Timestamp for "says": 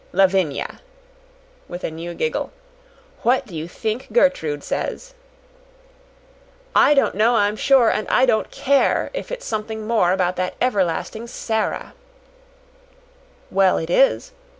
4.63-5.13